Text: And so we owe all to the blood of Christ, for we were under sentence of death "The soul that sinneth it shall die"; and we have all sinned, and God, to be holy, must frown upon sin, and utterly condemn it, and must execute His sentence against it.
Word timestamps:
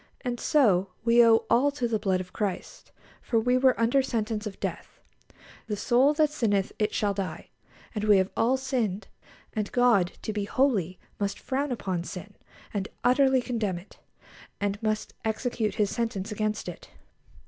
And 0.21 0.39
so 0.39 0.87
we 1.05 1.23
owe 1.23 1.45
all 1.47 1.69
to 1.73 1.87
the 1.87 1.99
blood 1.99 2.19
of 2.21 2.33
Christ, 2.33 2.91
for 3.21 3.39
we 3.39 3.55
were 3.55 3.79
under 3.79 4.01
sentence 4.01 4.47
of 4.47 4.59
death 4.59 4.99
"The 5.67 5.75
soul 5.77 6.15
that 6.15 6.31
sinneth 6.31 6.71
it 6.79 6.91
shall 6.91 7.13
die"; 7.13 7.49
and 7.93 8.05
we 8.05 8.17
have 8.17 8.31
all 8.35 8.57
sinned, 8.57 9.09
and 9.53 9.71
God, 9.71 10.13
to 10.23 10.33
be 10.33 10.45
holy, 10.45 10.97
must 11.19 11.37
frown 11.37 11.71
upon 11.71 12.03
sin, 12.03 12.33
and 12.73 12.87
utterly 13.03 13.43
condemn 13.43 13.77
it, 13.77 13.99
and 14.59 14.81
must 14.81 15.13
execute 15.23 15.75
His 15.75 15.91
sentence 15.91 16.31
against 16.31 16.67
it. 16.67 16.89